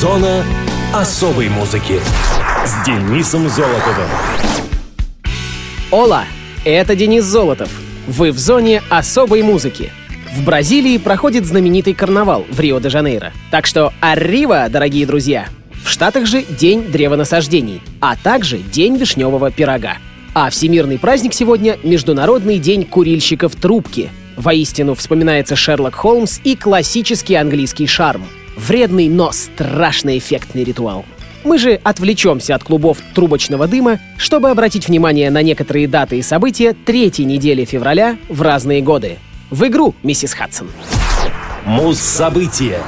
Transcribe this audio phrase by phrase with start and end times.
[0.00, 0.42] Зона
[0.94, 2.00] особой музыки
[2.64, 4.08] с Денисом Золотовым.
[5.90, 6.24] Ола!
[6.64, 7.68] Это Денис Золотов.
[8.06, 9.92] Вы в зоне особой музыки.
[10.34, 13.34] В Бразилии проходит знаменитый карнавал в Рио-де-Жанейро.
[13.50, 15.48] Так что аррива, дорогие друзья!
[15.84, 19.98] В Штатах же День древонасаждений, а также День вишневого пирога.
[20.32, 24.08] А всемирный праздник сегодня— Международный день курильщиков трубки.
[24.38, 28.24] Воистину вспоминается Шерлок Холмс и классический английский шарм.
[28.66, 31.06] Вредный, но страшно эффектный ритуал.
[31.44, 36.74] Мы же отвлечемся от клубов трубочного дыма, чтобы обратить внимание на некоторые даты и события
[36.74, 39.16] третьей недели февраля в разные годы.
[39.50, 40.68] В игру, миссис Хадсон.
[41.64, 42.80] Муз-события.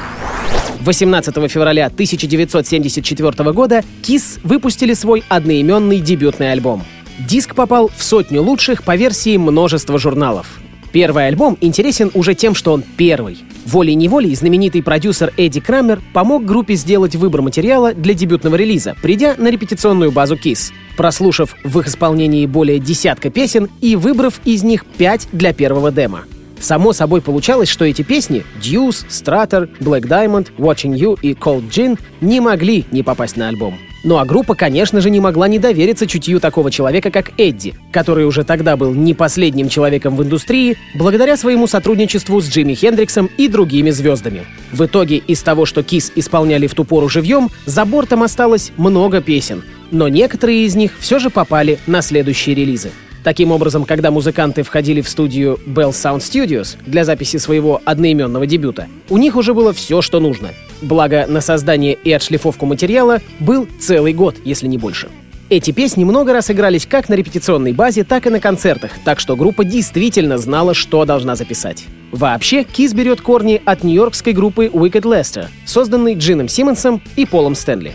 [0.81, 6.85] 18 февраля 1974 года Kiss выпустили свой одноименный дебютный альбом.
[7.19, 10.61] Диск попал в сотню лучших по версии множества журналов.
[10.93, 13.39] Первый альбом интересен уже тем, что он первый.
[13.65, 19.49] Волей-неволей знаменитый продюсер Эдди Крамер помог группе сделать выбор материала для дебютного релиза, придя на
[19.49, 25.29] репетиционную базу KISS, прослушав в их исполнении более десятка песен и выбрав из них пять
[25.33, 26.25] для первого демо.
[26.63, 31.99] Само собой получалось, что эти песни Deuce, Stratter, Black Diamond, Watching You и Cold Gin
[32.21, 33.79] не могли не попасть на альбом.
[34.05, 38.27] Ну а группа, конечно же, не могла не довериться чутью такого человека, как Эдди, который
[38.27, 43.49] уже тогда был не последним человеком в индустрии, благодаря своему сотрудничеству с Джимми Хендриксом и
[43.49, 44.45] другими звездами.
[44.71, 49.21] В итоге из того, что Кис исполняли в ту пору живьем, за бортом осталось много
[49.21, 52.91] песен, но некоторые из них все же попали на следующие релизы.
[53.25, 58.89] Таким образом, когда музыканты входили в студию Bell Sound Studios для записи своего одноименного дебюта,
[59.09, 60.51] у них уже было все, что нужно.
[60.81, 65.09] Благо, на создание и отшлифовку материала был целый год, если не больше.
[65.51, 69.37] Эти песни много раз игрались как на репетиционной базе, так и на концертах, так что
[69.37, 71.85] группа действительно знала, что должна записать.
[72.11, 77.93] Вообще, Кис берет корни от нью-йоркской группы Wicked Lester, созданной Джином Симмонсом и Полом Стэнли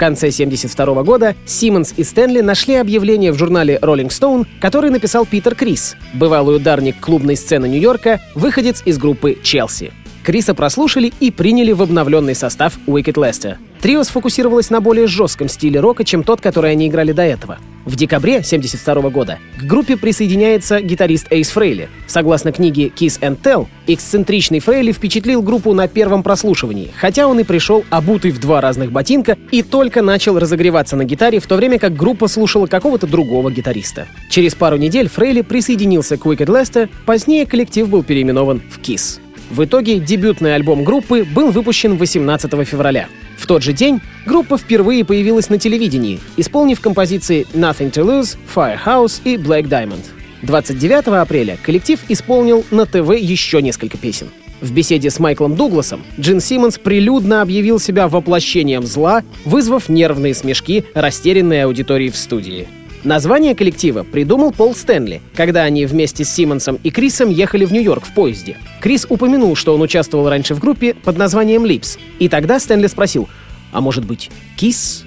[0.00, 5.54] конце 1972 года Симмонс и Стэнли нашли объявление в журнале Rolling Stone, который написал Питер
[5.54, 9.92] Крис, бывалый ударник клубной сцены Нью-Йорка, выходец из группы «Челси».
[10.24, 13.56] Криса прослушали и приняли в обновленный состав Wicked Lester.
[13.80, 17.58] Трио сфокусировалось на более жестком стиле рока, чем тот, который они играли до этого.
[17.86, 21.88] В декабре 1972 года к группе присоединяется гитарист Эйс Фрейли.
[22.06, 27.44] Согласно книге Kiss and Tell, эксцентричный Фрейли впечатлил группу на первом прослушивании, хотя он и
[27.44, 31.78] пришел обутый в два разных ботинка и только начал разогреваться на гитаре, в то время
[31.78, 34.06] как группа слушала какого-то другого гитариста.
[34.28, 39.20] Через пару недель Фрейли присоединился к Wicked Lester, позднее коллектив был переименован в Kiss.
[39.50, 43.08] В итоге дебютный альбом группы был выпущен 18 февраля.
[43.36, 49.20] В тот же день группа впервые появилась на телевидении, исполнив композиции «Nothing to Lose», «Firehouse»
[49.24, 50.04] и «Black Diamond».
[50.42, 54.28] 29 апреля коллектив исполнил на ТВ еще несколько песен.
[54.60, 60.84] В беседе с Майклом Дугласом Джин Симмонс прилюдно объявил себя воплощением зла, вызвав нервные смешки
[60.94, 62.68] растерянной аудитории в студии.
[63.02, 68.04] Название коллектива придумал Пол Стэнли, когда они вместе с Симмонсом и Крисом ехали в Нью-Йорк
[68.04, 68.58] в поезде.
[68.80, 73.28] Крис упомянул, что он участвовал раньше в группе под названием Lips, и тогда Стэнли спросил,
[73.72, 75.04] а может быть, Кис?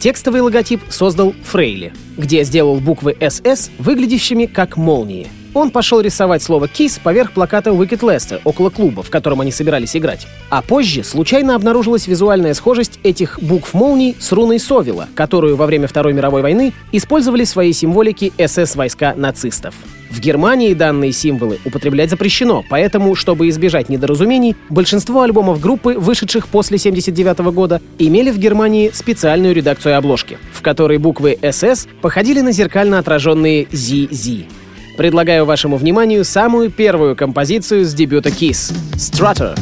[0.00, 5.28] Текстовый логотип создал Фрейли, где сделал буквы SS выглядящими как молнии.
[5.54, 9.96] Он пошел рисовать слово «Kiss» поверх плаката Wicked Lester около клуба, в котором они собирались
[9.96, 10.26] играть.
[10.50, 15.88] А позже случайно обнаружилась визуальная схожесть этих букв молний с руной Совила, которую во время
[15.88, 19.74] Второй мировой войны использовали в своей символике СС-войска нацистов.
[20.10, 26.76] В Германии данные символы употреблять запрещено, поэтому, чтобы избежать недоразумений, большинство альбомов группы, вышедших после
[26.76, 32.98] 1979 года, имели в Германии специальную редакцию обложки, в которой буквы «СС» походили на зеркально
[32.98, 34.46] отраженные «ZZ».
[34.98, 39.56] Предлагаю вашему вниманию самую первую композицию с дебюта Kiss— «Strutter».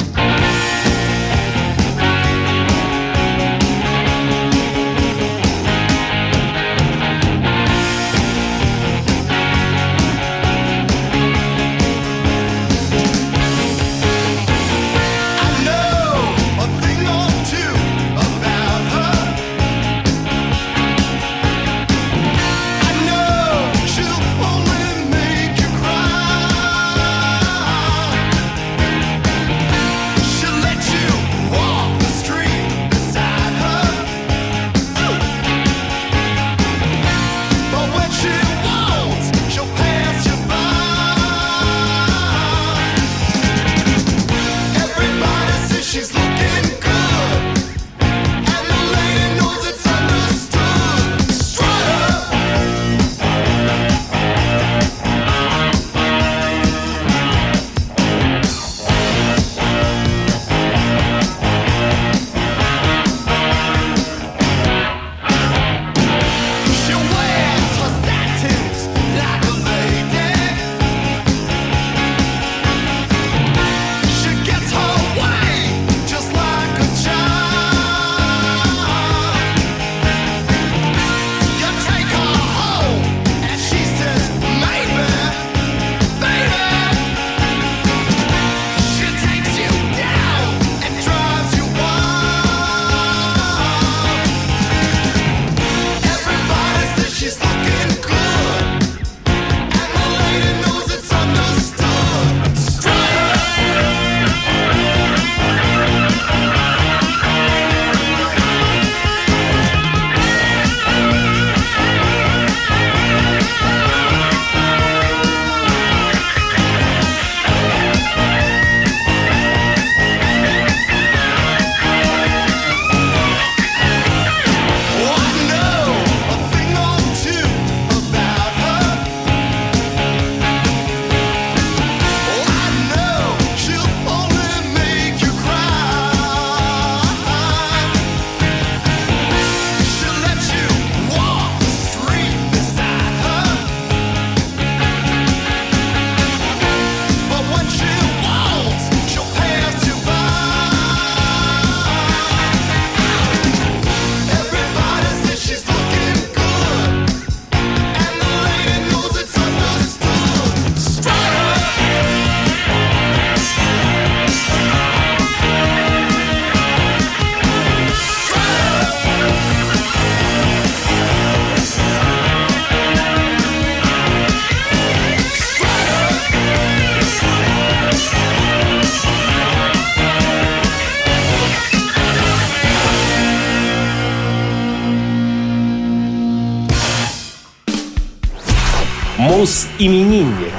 [189.77, 190.53] Соус-именинник.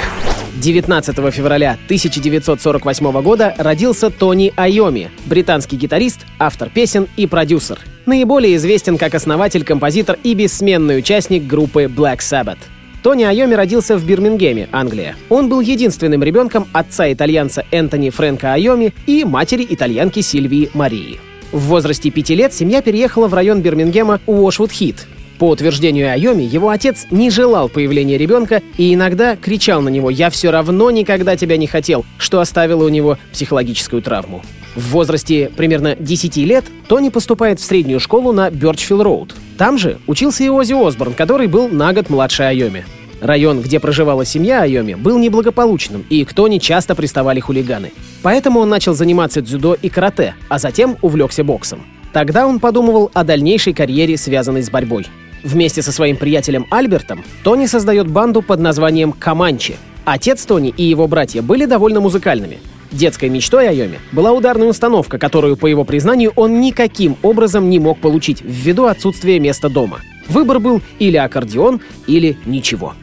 [0.62, 7.80] 19 февраля 1948 года родился Тони Айоми, британский гитарист, автор песен и продюсер.
[8.06, 12.58] Наиболее известен как основатель, композитор и бессменный участник группы Black Sabbath.
[13.04, 15.16] Тони Айоми родился в Бирмингеме, Англия.
[15.30, 21.20] Он был единственным ребенком отца итальянца Энтони Фрэнка Айоми и матери итальянки Сильвии Марии.
[21.52, 25.06] В возрасте пяти лет семья переехала в район Бирмингема Уошвуд-Хит,
[25.38, 30.30] по утверждению Айоми, его отец не желал появления ребенка и иногда кричал на него «Я
[30.30, 34.42] все равно никогда тебя не хотел», что оставило у него психологическую травму.
[34.76, 39.34] В возрасте примерно 10 лет Тони поступает в среднюю школу на Бёрчфилл-Роуд.
[39.58, 42.86] Там же учился и Оззи Осборн, который был на год младше Айоми.
[43.20, 47.92] Район, где проживала семья Айоми, был неблагополучным, и к Тони часто приставали хулиганы.
[48.22, 51.82] Поэтому он начал заниматься дзюдо и карате, а затем увлекся боксом.
[52.14, 55.08] Тогда он подумывал о дальнейшей карьере, связанной с борьбой.
[55.44, 59.78] Вместе со своим приятелем Альбертом Тони создает банду под названием «Каманчи».
[60.06, 62.60] Отец Тони и его братья были довольно музыкальными.
[62.92, 68.00] Детской мечтой Айоми была ударная установка, которую, по его признанию, он никаким образом не мог
[68.00, 70.00] получить ввиду отсутствия места дома.
[70.30, 72.94] Выбор был или аккордеон, или ничего.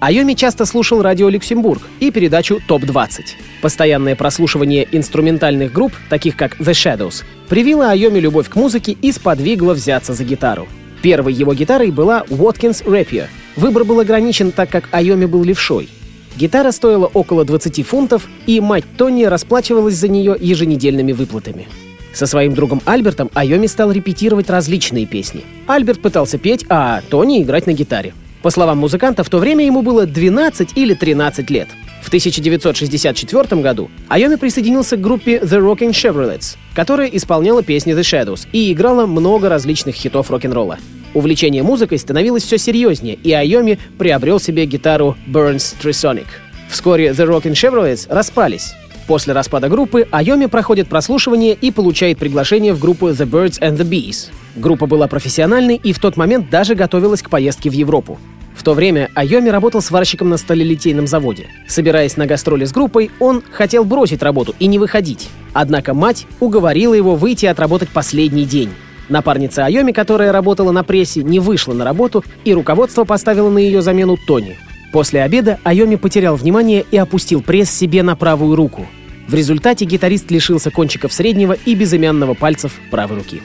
[0.00, 3.20] Айоми часто слушал радио «Люксембург» и передачу «Топ-20».
[3.62, 9.72] Постоянное прослушивание инструментальных групп, таких как The Shadows, привило Айоми любовь к музыке и сподвигло
[9.72, 10.66] взяться за гитару.
[11.04, 13.26] Первой его гитарой была Watkins Rapier.
[13.56, 15.90] Выбор был ограничен, так как Айоми был левшой.
[16.34, 21.68] Гитара стоила около 20 фунтов, и мать Тони расплачивалась за нее еженедельными выплатами.
[22.14, 25.42] Со своим другом Альбертом Айоми стал репетировать различные песни.
[25.66, 28.14] Альберт пытался петь, а Тони играть на гитаре.
[28.44, 31.68] По словам музыканта, в то время ему было 12 или 13 лет.
[32.02, 38.46] В 1964 году Айоми присоединился к группе The Rocking Chevrolets, которая исполняла песни The Shadows
[38.52, 40.76] и играла много различных хитов рок-н-ролла.
[41.14, 46.26] Увлечение музыкой становилось все серьезнее, и Айоми приобрел себе гитару Burns Trisonic.
[46.68, 48.74] Вскоре The Rockin' Chevrolets распались.
[49.06, 53.86] После распада группы Айоми проходит прослушивание и получает приглашение в группу The Birds and the
[53.86, 54.30] Bees.
[54.56, 58.18] Группа была профессиональной и в тот момент даже готовилась к поездке в Европу.
[58.54, 61.48] В то время Айоми работал сварщиком на сталелитейном заводе.
[61.66, 65.28] Собираясь на гастроли с группой, он хотел бросить работу и не выходить.
[65.52, 68.70] Однако мать уговорила его выйти отработать последний день.
[69.10, 73.82] Напарница Айоми, которая работала на прессе, не вышла на работу, и руководство поставило на ее
[73.82, 74.56] замену Тони.
[74.94, 78.86] После обеда Айоми потерял внимание и опустил пресс себе на правую руку.
[79.26, 83.42] В результате гитарист лишился кончиков среднего и безымянного пальцев правой руки.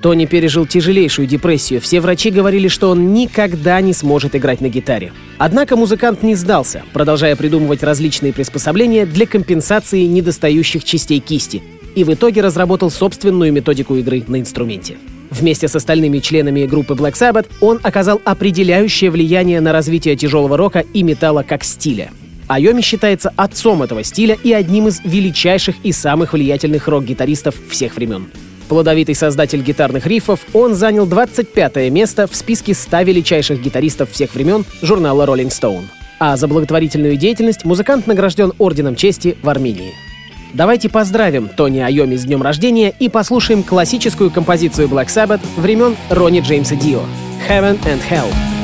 [0.00, 1.82] Тони пережил тяжелейшую депрессию.
[1.82, 5.12] Все врачи говорили, что он никогда не сможет играть на гитаре.
[5.36, 11.62] Однако музыкант не сдался, продолжая придумывать различные приспособления для компенсации недостающих частей кисти,
[11.94, 14.96] и в итоге разработал собственную методику игры на инструменте.
[15.30, 20.84] Вместе с остальными членами группы Black Sabbath он оказал определяющее влияние на развитие тяжелого рока
[20.92, 22.10] и металла как стиля.
[22.48, 28.26] Айоми считается отцом этого стиля и одним из величайших и самых влиятельных рок-гитаристов всех времен.
[28.68, 34.64] Плодовитый создатель гитарных рифов, он занял 25 место в списке 100 величайших гитаристов всех времен
[34.82, 35.84] журнала Rolling Stone.
[36.18, 39.92] А за благотворительную деятельность музыкант награжден Орденом Чести в Армении.
[40.56, 46.40] Давайте поздравим Тони Айоми с днем рождения и послушаем классическую композицию Black Sabbath времен Ронни
[46.40, 47.02] Джеймса Дио
[47.46, 48.55] «Heaven and Hell».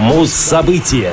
[0.00, 1.12] Муз-события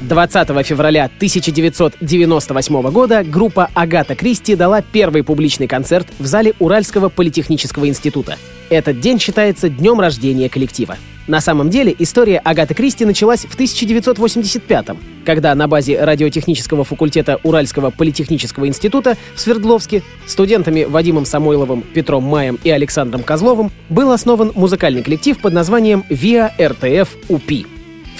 [0.00, 7.86] 20 февраля 1998 года группа «Агата Кристи» дала первый публичный концерт в зале Уральского политехнического
[7.86, 8.38] института.
[8.70, 10.96] Этот день считается днем рождения коллектива.
[11.26, 17.90] На самом деле история Агаты Кристи началась в 1985-м, когда на базе радиотехнического факультета Уральского
[17.90, 25.02] политехнического института в Свердловске студентами Вадимом Самойловым, Петром Маем и Александром Козловым был основан музыкальный
[25.02, 27.66] коллектив под названием «ВИА РТФ УПИ».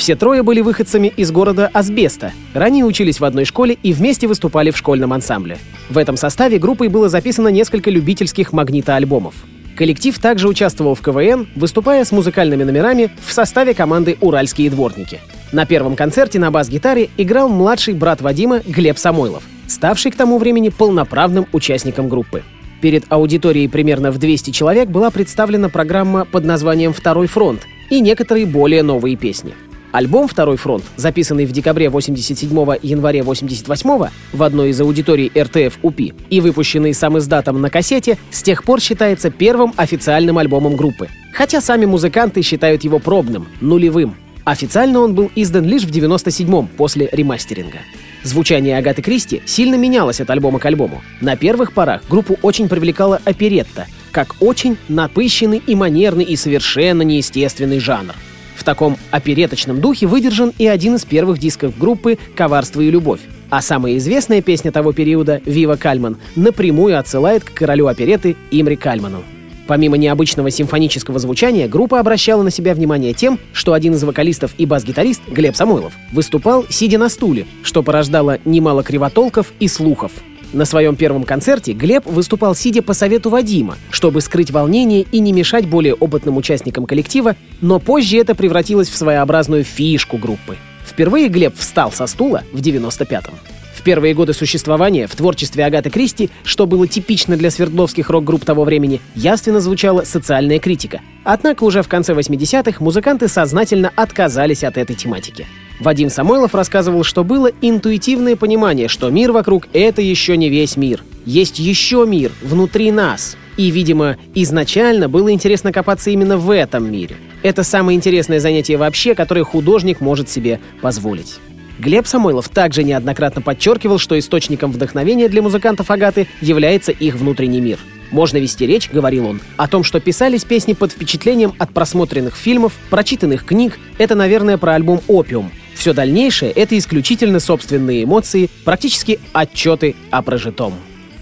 [0.03, 4.73] Все трое были выходцами из города Асбеста, ранее учились в одной школе и вместе выступали
[4.73, 5.59] в школьном ансамбле.
[5.89, 9.33] В этом составе группой было записано несколько любительских магнита-альбомов.
[9.77, 15.21] Коллектив также участвовал в КВН, выступая с музыкальными номерами в составе команды «Уральские дворники».
[15.53, 20.71] На первом концерте на бас-гитаре играл младший брат Вадима Глеб Самойлов, ставший к тому времени
[20.71, 22.43] полноправным участником группы.
[22.81, 28.47] Перед аудиторией примерно в 200 человек была представлена программа под названием «Второй фронт» и некоторые
[28.47, 29.55] более новые песни.
[29.93, 32.49] Альбом «Второй фронт», записанный в декабре 87
[32.83, 38.43] январе 88 в одной из аудиторий РТФ УПИ и выпущенный сам издатом на кассете, с
[38.43, 41.09] тех пор считается первым официальным альбомом группы.
[41.35, 44.17] Хотя сами музыканты считают его пробным, нулевым.
[44.45, 47.79] Официально он был издан лишь в 97-м после ремастеринга.
[48.23, 51.03] Звучание Агаты Кристи сильно менялось от альбома к альбому.
[51.21, 57.79] На первых порах группу очень привлекала оперетта, как очень напыщенный и манерный и совершенно неестественный
[57.79, 58.15] жанр.
[58.63, 63.19] В таком опереточном духе выдержан и один из первых дисков группы «Коварство и любовь».
[63.51, 69.25] А самая известная песня того периода «Вива Кальман» напрямую отсылает к королю опереты Имри Кальману.
[69.67, 74.65] Помимо необычного симфонического звучания, группа обращала на себя внимание тем, что один из вокалистов и
[74.65, 80.13] бас-гитарист, Глеб Самойлов, выступал, сидя на стуле, что порождало немало кривотолков и слухов–
[80.53, 85.33] на своем первом концерте Глеб выступал сидя по совету Вадима, чтобы скрыть волнение и не
[85.33, 90.57] мешать более опытным участникам коллектива, но позже это превратилось в своеобразную фишку группы.
[90.87, 93.35] Впервые Глеб встал со стула в 95-м.
[93.75, 98.63] В первые годы существования в творчестве Агаты Кристи, что было типично для свердловских рок-групп того
[98.63, 101.01] времени, яственно звучала социальная критика.
[101.25, 105.47] Однако уже в конце 80-х музыканты сознательно отказались от этой тематики.
[105.83, 111.03] Вадим Самойлов рассказывал, что было интуитивное понимание, что мир вокруг— это еще не весь мир.
[111.27, 113.37] Есть еще мир внутри нас.
[113.57, 117.17] И, видимо, изначально было интересно копаться именно в этом мире.
[117.43, 121.39] Это самое интересное занятие вообще, которое художник может себе позволить.
[121.81, 127.79] Глеб Самойлов также неоднократно подчеркивал, что источником вдохновения для музыкантов Агаты является их внутренний мир.
[128.13, 132.75] Можно вести речь, говорил он, о том, что писались песни под впечатлением от просмотренных фильмов,
[132.91, 133.79] прочитанных книг.
[133.99, 140.75] Это, наверное, про альбом «Опиум», все дальнейшее— это исключительно собственные эмоции, практически отчеты о прожитом.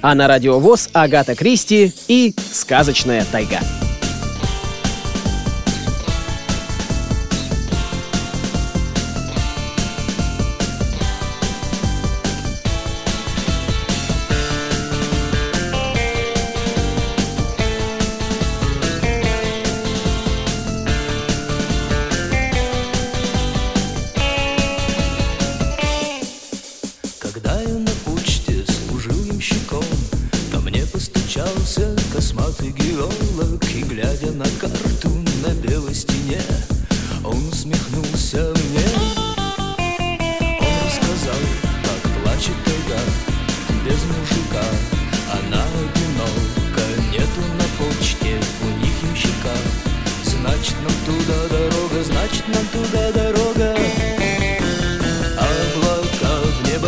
[0.02, 3.60] А на радиовоз Агата Кристи и «Сказочная тайга».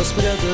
[0.03, 0.53] Сне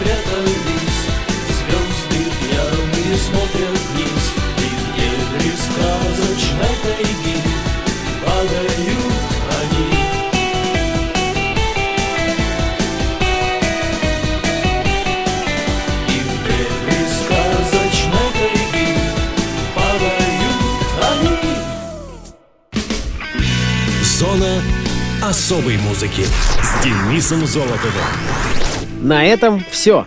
[0.00, 1.00] спрятались
[1.48, 4.24] Звезды пьяные смотрят вниз.
[4.58, 7.36] И в недре сказочной тайги.
[8.24, 9.14] Падают
[9.60, 9.80] они.
[24.02, 24.62] Зона
[25.22, 26.24] особой музыки
[26.62, 28.49] с Денисом Золотовым.
[29.00, 30.06] На этом все.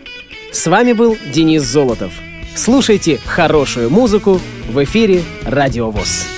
[0.51, 2.13] С вами был Денис Золотов.
[2.55, 6.32] Слушайте хорошую музыку в эфире Радио ВОЗ.